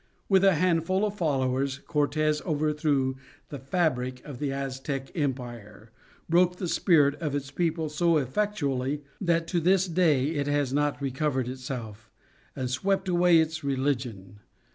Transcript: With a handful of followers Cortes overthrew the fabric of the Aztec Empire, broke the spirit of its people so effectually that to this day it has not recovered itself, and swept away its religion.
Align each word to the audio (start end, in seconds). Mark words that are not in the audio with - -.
With 0.27 0.43
a 0.43 0.55
handful 0.55 1.05
of 1.05 1.13
followers 1.15 1.77
Cortes 1.85 2.41
overthrew 2.41 3.17
the 3.49 3.59
fabric 3.59 4.25
of 4.25 4.39
the 4.39 4.51
Aztec 4.51 5.11
Empire, 5.13 5.91
broke 6.27 6.55
the 6.55 6.67
spirit 6.67 7.13
of 7.21 7.35
its 7.35 7.51
people 7.51 7.87
so 7.87 8.17
effectually 8.17 9.03
that 9.21 9.45
to 9.49 9.59
this 9.59 9.87
day 9.87 10.29
it 10.31 10.47
has 10.47 10.73
not 10.73 10.99
recovered 11.03 11.47
itself, 11.47 12.09
and 12.55 12.71
swept 12.71 13.07
away 13.07 13.37
its 13.37 13.63
religion. 13.63 14.39